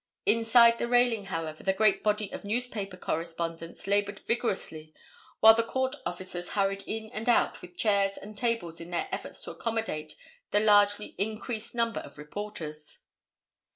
Inside 0.25 0.79
the 0.79 0.87
railing 0.87 1.25
however, 1.25 1.61
the 1.61 1.73
great 1.75 2.01
body 2.01 2.33
of 2.33 2.43
newspaper 2.43 2.97
correspondents 2.97 3.85
labored 3.85 4.19
vigorously 4.21 4.95
while 5.41 5.53
the 5.53 5.61
court 5.61 5.95
officers 6.07 6.49
hurried 6.57 6.81
in 6.87 7.11
and 7.11 7.29
out 7.29 7.61
with 7.61 7.77
chairs 7.77 8.17
and 8.17 8.35
tables 8.35 8.81
in 8.81 8.89
their 8.89 9.07
efforts 9.11 9.43
to 9.43 9.51
accommodate 9.51 10.15
the 10.49 10.59
largely 10.59 11.13
increased 11.19 11.75
number 11.75 11.99
of 11.99 12.17
reporters. 12.17 13.01